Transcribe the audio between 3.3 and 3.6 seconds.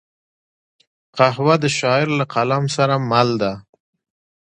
ده